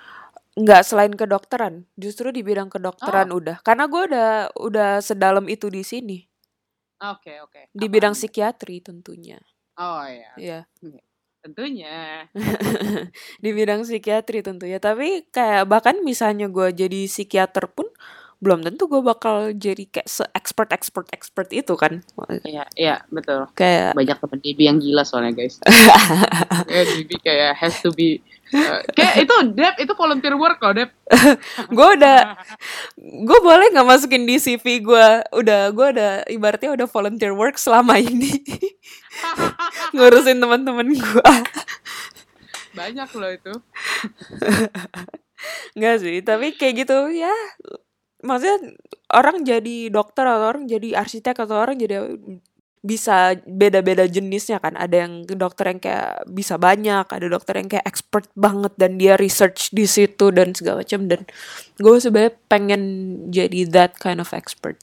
[0.58, 3.38] nggak selain kedokteran justru di bidang kedokteran Oh.
[3.38, 6.18] udah karena gue udah udah sedalam itu di sini
[7.00, 7.70] Oke, oke.
[7.70, 7.94] di Apaan?
[7.94, 9.38] bidang psikiatri tentunya
[9.78, 10.60] Oh iya, ya
[11.42, 12.24] tentunya.
[13.44, 17.89] di bidang psikiatri tentunya tapi kayak bahkan misalnya gue jadi psikiater pun
[18.40, 22.00] belum tentu gue bakal jadi kayak se expert expert expert itu kan
[22.42, 23.46] Iya, iya, betul.
[23.52, 25.60] kayak Banyak temen Debbie yang gila soalnya, guys.
[26.70, 28.24] Kayak Debbie kayak has to be
[28.54, 30.90] uh, kayak itu Dep itu volunteer work loh Dep
[31.76, 32.18] gue udah
[32.98, 37.98] gue boleh nggak masukin di CV gue udah gue udah ibaratnya udah volunteer work selama
[37.98, 38.30] ini
[39.94, 41.24] ngurusin teman-teman gue
[42.74, 43.52] banyak loh itu
[45.72, 47.32] Nggak sih, tapi kayak gitu ya.
[48.20, 48.76] Maksudnya
[49.12, 52.12] orang jadi dokter atau orang jadi arsitek atau orang jadi
[52.80, 54.76] bisa beda-beda jenisnya kan.
[54.76, 59.20] Ada yang dokter yang kayak bisa banyak, ada dokter yang kayak expert banget dan dia
[59.20, 61.24] research di situ dan segala macam dan
[61.76, 62.82] gue sebenarnya pengen
[63.28, 64.80] jadi that kind of expert.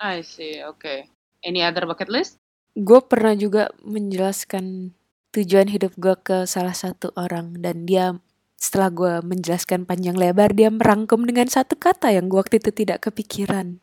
[0.00, 1.08] I see oke
[1.46, 2.36] any other bucket list
[2.74, 4.90] Gue pernah juga menjelaskan
[5.30, 8.18] tujuan hidup gue ke salah satu orang dan dia
[8.64, 13.04] setelah gue menjelaskan panjang lebar dia merangkum dengan satu kata yang gue waktu itu tidak
[13.04, 13.76] kepikiran.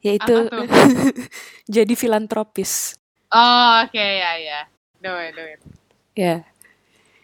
[0.00, 0.48] Yaitu
[1.76, 2.96] jadi filantropis.
[3.28, 4.60] Oh oke ya ya.
[4.96, 5.60] Do it do it
[6.16, 6.40] ya.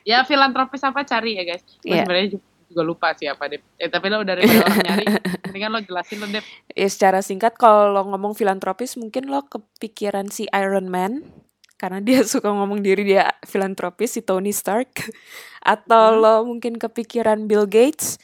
[0.04, 1.64] Ya filantropis apa cari ya guys?
[1.80, 2.04] Gue Iya.
[2.04, 5.04] sebenarnya ju- juga lupa sih apa Dep eh tapi lo daripada orang nyari.
[5.48, 6.44] Mendingan lo jelasin lo Dep.
[6.68, 11.24] Ya secara singkat kalau lo ngomong filantropis mungkin lo kepikiran si Iron Man
[11.82, 15.10] karena dia suka ngomong diri dia filantropis si Tony Stark
[15.66, 16.20] atau Hmm.
[16.22, 18.22] lo mungkin kepikiran Bill Gates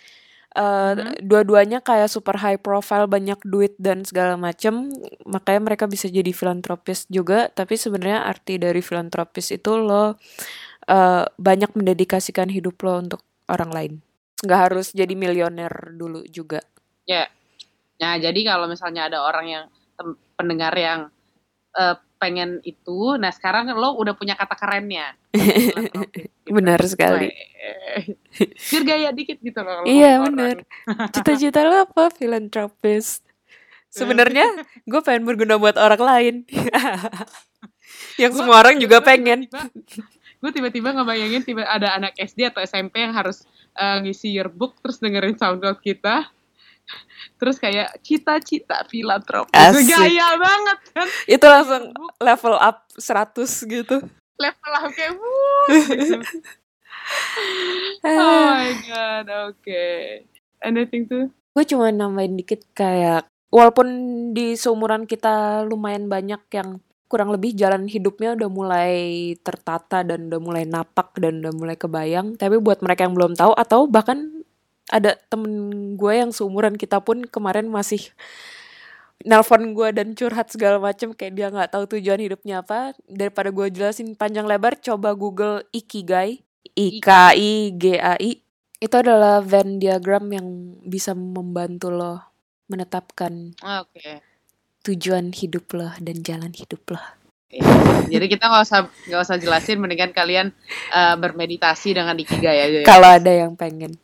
[0.59, 1.29] Eh, Mhm.
[1.29, 4.90] dua-duanya kayak super high profile, banyak duit dan segala macem.
[5.29, 7.47] Makanya mereka bisa jadi filantropis juga.
[7.53, 10.18] Tapi sebenarnya arti dari filantropis itu lo
[10.88, 13.21] eh, banyak mendedikasikan hidup lo untuk
[13.53, 13.92] orang lain.
[14.42, 16.64] Nggak harus jadi milioner dulu juga.
[17.05, 17.29] Ya.
[18.01, 19.64] Nah, jadi kalau misalnya ada orang yang
[20.35, 21.01] pendengar yang
[21.77, 25.14] eh, pengen itu, nah sekarang lo udah punya kata kerennya.
[25.31, 25.72] Gitu.
[26.59, 27.31] Benar sekali.
[28.74, 29.87] Biar gaya dikit gitu loh.
[29.87, 30.66] Iya orang.
[31.14, 32.11] Cita-cita lo apa?
[32.11, 33.22] Filantropis.
[33.88, 34.44] Sebenarnya
[34.90, 36.35] gue pengen berguna buat orang lain.
[38.20, 39.48] Yang Gua- semua orang juga gua pengen.
[40.38, 43.42] Gue tiba-tiba ngebayangin tiba ada anak SD atau SMP yang harus
[43.74, 46.31] eh, ngisi yearbook terus dengerin SoundCloud kita.
[47.38, 49.55] Terus kayak cita-cita filantropis.
[49.55, 49.94] Asik.
[49.94, 51.07] Gaya banget kan.
[51.31, 51.85] Itu langsung
[52.18, 53.96] level up 100 gitu.
[54.38, 55.66] level up kayak wuh.
[55.70, 56.18] gitu.
[58.05, 59.87] Oh my god, oke.
[60.61, 61.33] Anything tuh?
[61.57, 63.88] Gue cuma nambahin dikit kayak walaupun
[64.37, 68.92] di seumuran kita lumayan banyak yang kurang lebih jalan hidupnya udah mulai
[69.40, 73.57] tertata dan udah mulai napak dan udah mulai kebayang tapi buat mereka yang belum tahu
[73.57, 74.38] atau bahkan
[74.88, 78.01] ada temen gue yang seumuran kita pun kemarin masih
[79.27, 83.66] nelpon gue dan curhat segala macem kayak dia nggak tahu tujuan hidupnya apa daripada gue
[83.68, 86.40] jelasin panjang lebar coba google ikigai
[86.79, 88.38] i k i g a i
[88.79, 90.46] itu adalah Venn diagram yang
[90.87, 92.14] bisa membantu lo
[92.70, 94.22] menetapkan Oke.
[94.87, 97.03] tujuan hidup lo dan jalan hidup lo.
[97.48, 97.64] Iya.
[98.07, 100.55] Jadi kita nggak usah nggak usah jelasin, mendingan kalian
[100.94, 102.79] eh, bermeditasi dengan ikigai aja.
[102.85, 102.87] Ya.
[102.87, 103.98] Kalau ada yang pengen.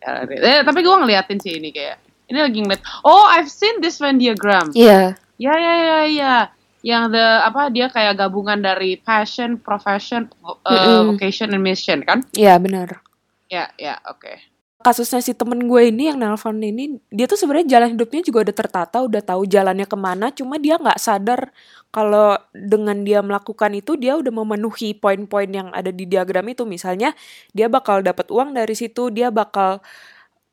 [0.00, 2.82] Eh, tapi gue ngeliatin sih ini kayak ini lagi ngeliat.
[3.02, 4.70] Oh, I've seen this Venn diagram.
[4.72, 6.34] Iya, Ya ya ya ya.
[6.78, 11.14] Yang the apa dia kayak gabungan dari passion, profession, vo- eh, Mm-mm.
[11.14, 12.22] vocation, and mission kan?
[12.32, 13.02] iya benar.
[13.46, 14.38] Ya ya oke.
[14.78, 18.56] Kasusnya si temen gue ini yang nelpon ini, dia tuh sebenarnya jalan hidupnya juga udah
[18.62, 21.50] tertata, udah tahu jalannya ke mana, cuma dia nggak sadar
[21.90, 26.62] kalau dengan dia melakukan itu dia udah memenuhi poin-poin yang ada di diagram itu.
[26.62, 27.10] Misalnya
[27.50, 29.82] dia bakal dapat uang dari situ, dia bakal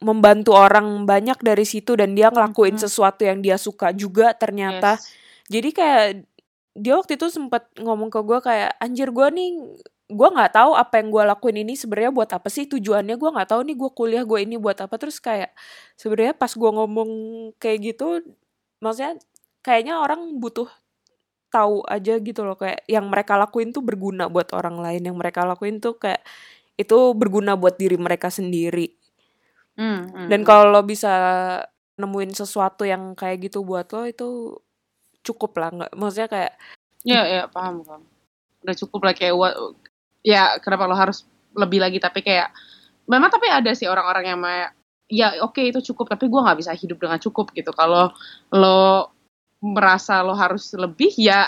[0.02, 4.98] membantu orang banyak dari situ dan dia ngelakuin sesuatu yang dia suka juga ternyata.
[4.98, 5.06] Yes.
[5.54, 6.06] jadi kayak
[6.76, 9.52] dia waktu itu sempat ngomong ke gue kayak anjir gue nih
[10.06, 13.50] gue nggak tahu apa yang gue lakuin ini sebenarnya buat apa sih tujuannya gue nggak
[13.50, 15.50] tahu nih gue kuliah gue ini buat apa terus kayak
[15.98, 17.10] sebenarnya pas gue ngomong
[17.58, 18.22] kayak gitu
[18.86, 19.18] maksudnya
[19.65, 20.70] kayaknya orang butuh
[21.50, 25.41] tahu aja gitu loh kayak yang mereka lakuin tuh berguna buat orang lain yang mereka
[25.41, 26.22] lakuin tuh kayak
[26.78, 28.94] itu berguna buat diri mereka sendiri
[29.76, 30.48] Hmm, hmm, dan hmm.
[30.48, 31.12] kalau lo bisa
[32.00, 34.56] nemuin sesuatu yang kayak gitu buat lo itu
[35.20, 36.54] cukup lah nggak maksudnya kayak
[37.06, 38.02] Ya, ya, paham, paham.
[38.65, 39.38] Udah cukup lah kayak
[40.26, 41.22] ya kenapa lo harus
[41.54, 42.50] lebih lagi tapi kayak
[43.06, 44.70] memang tapi ada sih orang-orang yang kayak
[45.06, 47.70] ya oke itu cukup tapi gua nggak bisa hidup dengan cukup gitu.
[47.70, 48.10] Kalau
[48.50, 49.14] lo
[49.62, 51.46] merasa lo harus lebih ya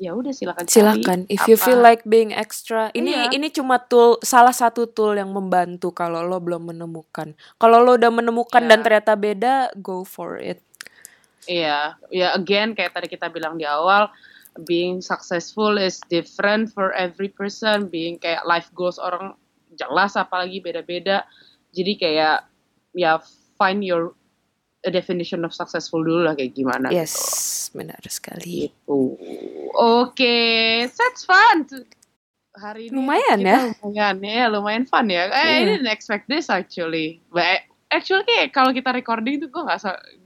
[0.00, 1.64] ya udah silakan cari silakan if you apa.
[1.68, 3.36] feel like being extra ini Iya.
[3.36, 8.08] ini cuma tool salah satu tool yang membantu kalau lo belum menemukan kalau lo udah
[8.08, 8.84] menemukan dan Iya.
[8.88, 10.64] ternyata beda go for it
[11.48, 14.12] Iya, ya again kayak tadi kita bilang di awal,
[14.64, 17.86] being successful is different for every person.
[17.86, 19.34] Being kayak life goals orang
[19.74, 21.24] jelas apalagi beda-beda.
[21.70, 22.44] Jadi kayak
[22.92, 23.22] ya
[23.54, 24.14] find your
[24.82, 27.12] a definition of successful dulu lah kayak gimana yes
[27.68, 27.84] gitu.
[27.84, 29.00] benar sekali Gitu.
[29.76, 30.36] Oke,
[30.90, 31.68] that's fun.
[32.58, 33.70] Hari ini Lumayan ya.
[33.78, 35.30] Lumayan ya, lumayan fun ya.
[35.30, 35.66] Eh, I Iya.
[35.78, 37.22] didn't expect this actually.
[37.30, 39.80] But actually kayak kalau kita recording tuh gue nggak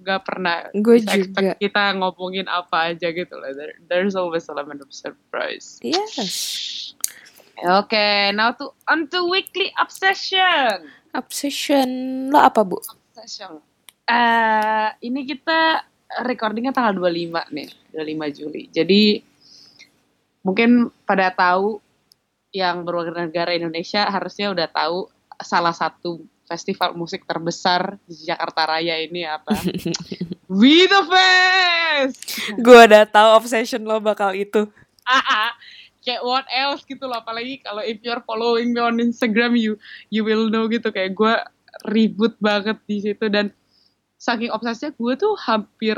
[0.05, 1.57] nggak pernah Gue juga.
[1.57, 3.50] kita ngomongin apa aja gitu loh.
[3.50, 5.81] There, there's always element of surprise.
[5.81, 6.92] yes
[7.64, 10.90] Oke, now to on to weekly obsession.
[11.14, 11.88] obsession
[12.29, 12.77] lo apa bu
[13.14, 13.62] Obsession.
[14.05, 15.87] Eh, ini kita
[16.27, 18.62] recordingnya tanggal 25 nih, 25 Juli.
[18.68, 19.22] Jadi
[20.42, 21.79] mungkin pada tahu
[22.50, 25.07] yang berwarga negara Indonesia harusnya udah tahu
[25.38, 29.52] salah satu festival musik terbesar di Jakarta Raya ini apa?
[30.61, 32.20] We the Fest.
[32.54, 34.68] gue udah tahu obsession lo bakal itu
[35.04, 35.50] Ah, ah.
[36.00, 40.20] kayak what else gitu loh apalagi kalau if you're following me on Instagram you you
[40.20, 41.35] will know gitu kayak gue
[41.87, 43.48] ribut banget di situ dan
[44.14, 45.96] saking obsesinya gue tuh hampir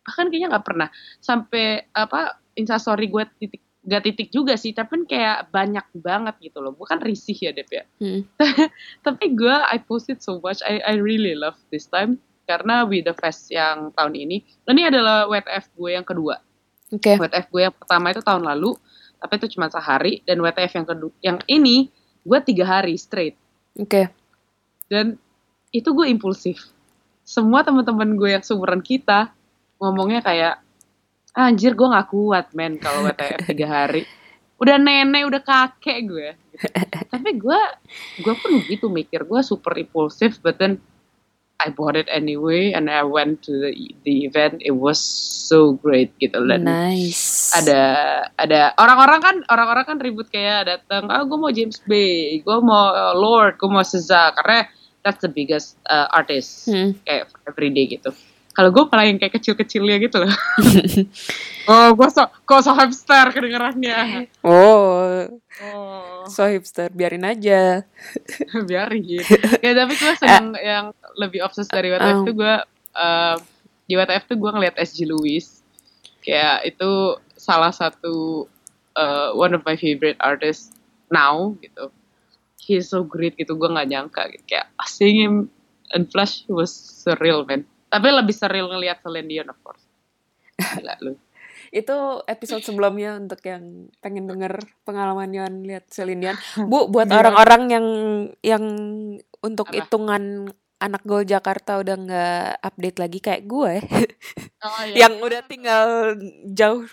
[0.00, 0.88] bahkan kayaknya nggak pernah
[1.18, 6.62] sampai apa instastory gue titik gak titik juga sih tapi kan kayak banyak banget gitu
[6.62, 8.22] loh bukan risih ya Dep ya Hmm.
[9.06, 13.14] tapi gue I posted so much I I really love this time karena with the
[13.18, 16.38] fest yang tahun ini ini adalah WTF gue yang kedua
[16.94, 18.74] oke WTF gue yang pertama itu tahun lalu,
[19.20, 20.24] tapi itu cuma sehari.
[20.26, 21.86] Dan WTF yang kedua, yang ini
[22.26, 23.38] gue tiga hari straight.
[23.78, 24.10] oke
[24.90, 25.14] Dan
[25.70, 26.66] itu gue impulsif.
[27.22, 29.30] Semua teman-teman gue yang seumuran kita
[29.78, 30.69] ngomongnya kayak "Ah,
[31.32, 34.02] anjir gue nggak kuat men kalau WTF tiga hari.
[34.56, 36.28] Udah nenek, udah kakek gue.
[36.52, 36.68] gitu.
[37.08, 37.60] Tapi gue
[38.20, 40.76] gue pun gitu mikir gue super impulsif, but then
[41.56, 44.60] I bought it anyway and I went to the, the event.
[44.60, 47.52] It was so great gitu dan Nice.
[47.52, 47.82] ada
[48.36, 52.92] ada orang-orang kan orang-orang kan ribut kayak datang ah gue mau James Bay gue mau
[52.92, 54.70] uh, Lord gue mau SZA karena
[55.02, 56.94] that's the biggest uh, artist Hmm.
[57.02, 58.14] kayak everyday gitu
[58.50, 60.34] kalau gue malah yang kayak kecil-kecilnya gitu loh.
[61.70, 64.26] Oh gue so kok so hipster kedengerannya.
[64.42, 65.22] Oh,
[65.62, 66.26] oh.
[66.26, 67.86] So hipster, biarin aja.
[68.68, 69.22] biarin.
[69.64, 72.26] Ya tapi gue seneng yang lebih obses dari WTF Oh.
[72.26, 72.54] tuh gue
[72.98, 73.36] uh,
[73.86, 75.62] di WTF tuh gue ngeliat SG Lewis.
[76.26, 76.90] Kayak itu
[77.38, 78.48] salah satu
[78.98, 80.74] uh, one of my favorite artists
[81.06, 81.94] now gitu.
[82.58, 84.26] He's so great gitu gue nggak nyangka.
[84.26, 84.58] Gitu.
[84.58, 85.34] kayak seeing him
[85.94, 89.84] in flash was surreal man tapi lebih surreal ngeliat Celine Dion of course
[90.78, 91.14] gila lu
[91.70, 96.36] Itu episode sebelumnya untuk yang pengen denger pengalaman Yon lihat Celine Dion.
[96.66, 97.22] Bu, buat Gila.
[97.22, 97.86] orang-orang yang
[98.42, 98.64] yang
[99.38, 99.78] untuk Apa?
[99.78, 100.50] hitungan
[100.82, 103.74] anak gol Jakarta udah nggak update lagi kayak gue,
[104.66, 105.06] oh, iya.
[105.06, 106.16] yang udah tinggal
[106.50, 106.88] jauh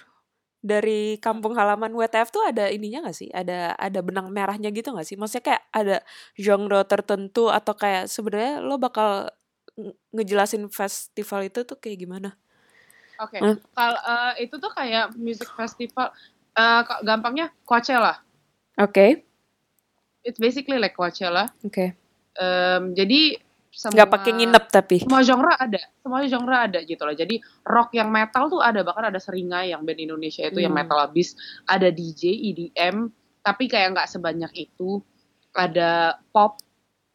[0.60, 3.32] dari kampung halaman WTF tuh ada ininya gak sih?
[3.32, 5.16] Ada ada benang merahnya gitu gak sih?
[5.16, 5.98] Maksudnya kayak ada
[6.36, 9.32] genre tertentu atau kayak sebenarnya lo bakal
[10.10, 12.30] ngejelasin festival itu tuh kayak gimana?
[13.18, 13.58] Oke, Hmm.
[13.72, 16.14] kalau eh, itu tuh kayak music festival,
[16.56, 18.22] kok gampangnya Coachella.
[18.78, 19.26] Oke,
[20.22, 21.48] It's basically like Coachella.
[21.64, 21.96] oke.
[22.36, 23.40] Em, jadi
[23.72, 24.96] semua Nggak pakai nginep tapi.
[25.00, 27.16] semua genre ada, semua genre ada gitu loh.
[27.16, 30.84] Jadi rock yang metal tuh ada, bahkan ada Seringai yang band Indonesia itu yang Hmm.
[30.84, 31.34] metal abis.
[31.64, 33.08] Ada DJ, EDM,
[33.40, 35.00] tapi kayak nggak sebanyak itu.
[35.56, 36.60] Ada pop,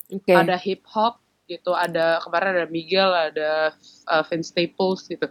[0.08, 0.32] Oke.
[0.32, 1.21] ada hip hop
[1.52, 3.76] gitu, ada kemarin ada Miguel, ada
[4.08, 5.28] uh, Vince Staples gitu,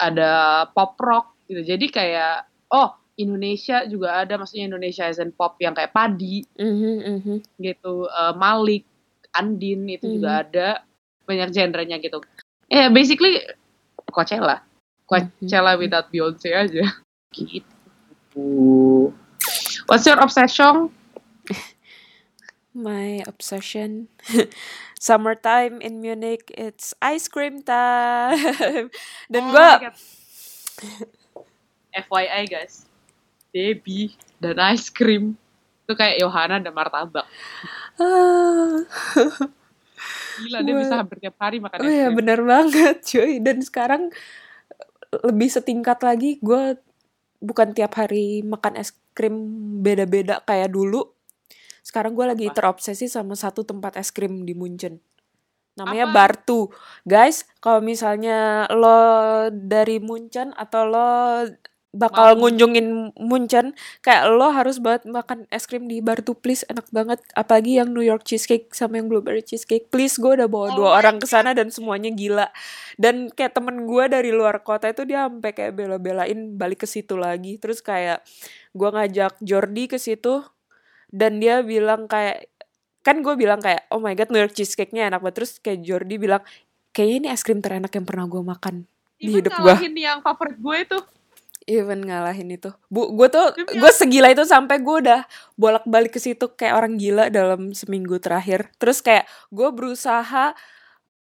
[0.00, 1.60] ada pop rock gitu.
[1.60, 6.94] Jadi kayak oh Indonesia juga ada, maksudnya Indonesia as in pop yang kayak Padi Mhm,
[7.04, 7.36] mhm.
[7.60, 8.88] gitu, eh, Malik,
[9.36, 10.14] Andin itu Mhm.
[10.16, 10.68] juga ada
[11.28, 12.24] banyak genrenya gitu.
[12.72, 13.44] Ya basically
[14.08, 14.64] Coachella,
[15.04, 15.80] Coachella Mhm.
[15.84, 16.82] without Beyonce aja.
[17.30, 18.48] Gitu.
[19.86, 20.90] What's your obsession?
[22.74, 24.10] My obsession.
[25.00, 28.92] Summertime in Munich, it's ice cream time.
[29.32, 29.96] Dan Oh God.
[31.90, 32.86] FYI guys,
[33.50, 35.34] Debbie dan ice cream
[35.84, 37.26] itu kayak Yohana dan martabak.
[37.98, 38.86] Ah,
[40.40, 43.42] Gila dia bisa hampir tiap hari makan oh ya bener banget cuy.
[43.42, 44.08] Dan sekarang
[45.26, 46.78] lebih setingkat lagi, gue
[47.42, 49.34] bukan tiap hari makan es krim
[49.82, 51.10] beda-beda kayak dulu.
[51.80, 55.00] Sekarang gue lagi terobsesi sama satu tempat es krim di Munchen.
[55.78, 56.14] Namanya Apa?
[56.14, 56.68] Bartu.
[57.06, 61.10] Guys, kalau misalnya lo dari Munchen atau lo
[61.90, 62.46] bakal Mau.
[62.46, 67.18] ngunjungin Munchen, kayak lo harus banget makan es krim di Bartu please, enak banget.
[67.34, 69.90] Apalagi yang New York cheesecake sama yang blueberry cheesecake.
[69.90, 72.46] Please, gue udah bawa Oh dua orang ke sana dan semuanya gila.
[72.94, 77.18] Dan kayak temen gue dari luar kota itu dia sampai kayak bela-belain balik ke situ
[77.18, 77.58] lagi.
[77.58, 78.22] Terus kayak
[78.70, 80.46] gue ngajak Jordi ke situ
[81.10, 82.50] dan dia bilang kayak
[83.00, 85.36] kan gue bilang kayak oh my god New York cheesecake-nya enak banget.
[85.42, 86.42] Terus kayak Jordi bilang
[86.94, 88.84] kayaknya ini es krim terenak yang pernah gue makan
[89.20, 90.98] di Even hidup gue ngalahin yang favorit gue itu.
[91.68, 92.72] even ngalahin itu.
[92.90, 95.22] Bu gue tuh gue segila itu sampai gue udah
[95.54, 98.72] bolak balik ke situ kayak orang gila dalam seminggu terakhir.
[98.80, 100.56] Terus kayak gue berusaha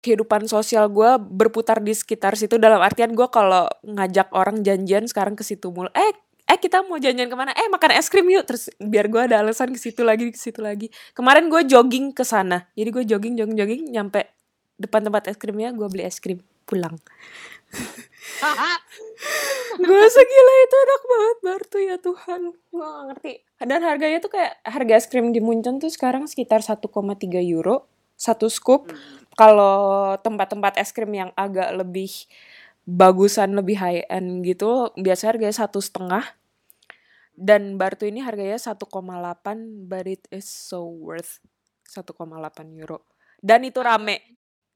[0.02, 5.38] kehidupan sosial gue berputar di sekitar situ dalam artian gue kalau ngajak orang janjian sekarang
[5.38, 5.94] ke situ mulu.
[5.94, 6.16] Eh
[6.52, 7.56] eh kita mau janjian ke mana?
[7.56, 8.44] Eh makan es krim yuk.
[8.44, 10.92] Terus biar gue ada alasan ke situ lagi ke situ lagi.
[11.16, 12.68] Kemarin gue jogging ke sana.
[12.76, 14.28] Jadi gue jogging jogging jogging nyampe
[14.76, 16.44] depan tempat es krimnya gue beli es krim.
[16.68, 17.00] Pulang.
[19.80, 22.42] Gue segila itu enak banget Bartu ya Tuhan.
[22.74, 23.34] Gue gak ngerti.
[23.64, 26.84] Dan harganya tuh kayak harga es krim di Munchen tuh sekarang sekitar 1,3
[27.48, 27.88] euro
[28.20, 28.94] satu scoop
[29.34, 32.12] kalau tempat-tempat es krim yang agak lebih
[32.86, 36.26] bagusan lebih high end gitu biasanya harganya satu setengah
[37.42, 38.86] dan Bartu ini harganya 1,8
[39.90, 41.42] but it is so worth
[41.90, 42.14] 1,8
[42.78, 43.02] euro
[43.42, 44.22] dan itu rame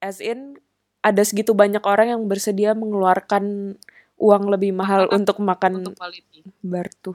[0.01, 0.57] as in
[1.05, 3.77] ada segitu banyak orang yang bersedia mengeluarkan
[4.17, 6.41] uang lebih mahal Makan untuk makan untuk quality.
[6.65, 7.13] Bartu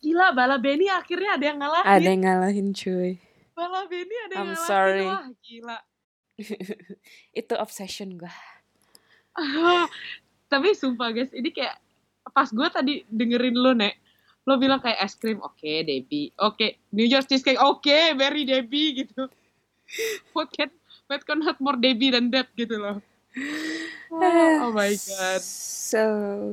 [0.00, 1.90] Gila, Bala Beni akhirnya ada yang ngalahin.
[1.90, 3.18] ada yang ngalahin cuy
[3.58, 4.70] Bala Beni ada yang I'm ngalahin.
[4.70, 5.06] sorry.
[5.10, 5.78] Wah, gila.
[7.40, 8.32] itu obsession gue
[10.50, 11.78] Tapi sumpah guys, ini kayak
[12.34, 13.94] pas gue tadi dengerin lo nek,
[14.48, 19.28] lo bilang kayak es krim, oke Debbie, oke New York cheesecake, oke Berry Debbie gitu.
[20.34, 20.70] What can
[21.10, 23.02] but not more Debbie than that gitu loh.
[24.10, 25.42] Oh, oh my god.
[25.42, 26.02] So,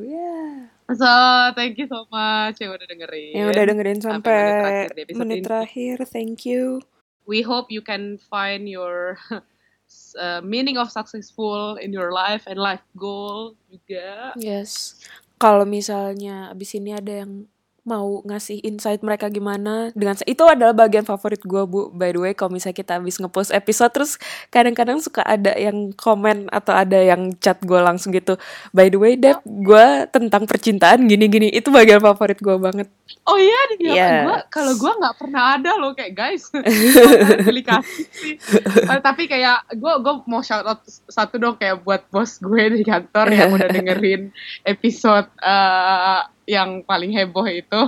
[0.06, 0.70] yeah.
[0.94, 1.10] So,
[1.58, 3.34] thank you so much yang udah dengerin.
[3.34, 6.82] Yang udah dengerin Sampai sampai menit terakhir episode menit terakhir, thank you.
[7.28, 9.18] We hope you can find your
[10.22, 14.38] uh, meaning of successful in your life and life goal juga.
[14.38, 15.02] Yes.
[15.38, 17.46] Kalau misalnya abis ini ada yang
[17.88, 22.34] mau ngasih insight mereka gimana dengan itu adalah bagian favorit gue bu by the way
[22.36, 24.20] kalau misalnya kita habis ngepost episode terus
[24.52, 28.36] kadang-kadang suka ada yang komen atau ada yang chat gue langsung gitu
[28.76, 32.92] by the way Deb gue tentang percintaan gini-gini itu bagian favorit gue banget
[33.28, 34.28] Oh iya, di Yes.
[34.28, 36.52] gua kalau gua nggak pernah ada loh kayak guys.
[37.48, 38.36] Beli kasih sih.
[38.68, 42.84] Eh, tapi kayak gua gua mau shout out satu dong kayak buat bos gue di
[42.84, 44.32] kantor yang udah dengerin
[44.68, 47.82] episode eh, yang paling heboh itu.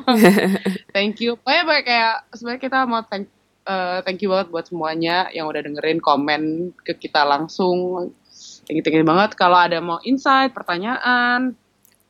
[0.96, 1.40] thank you.
[1.40, 3.32] Pokoknya banyak kayak sebenarnya kita mau thank
[3.64, 8.12] eh, thank you banget buat semuanya yang udah dengerin komen ke kita langsung.
[8.68, 11.56] Thank you, thank you banget kalau ada mau insight, pertanyaan,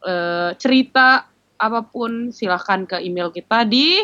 [0.03, 1.29] eh, cerita
[1.59, 4.01] apa pun silahkan ke email kita di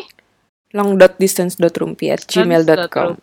[0.76, 3.16] long.distance.rumpi at gmail.com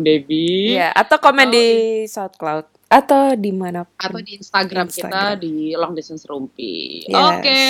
[0.00, 1.66] Debbie Iya, atau komen Atau di
[2.08, 5.36] SoundCloud atau di mana atau di Instagram, Instagram.
[5.36, 7.04] kita di Long Distance Rumpi.
[7.04, 7.20] Yes.
[7.20, 7.64] Oke,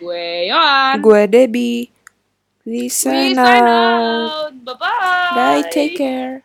[0.00, 0.94] gue Yohan.
[1.04, 1.80] gue Debbie
[2.66, 4.52] we We sign sign out out.
[4.64, 5.32] Bye bye.
[5.36, 6.42] bye take care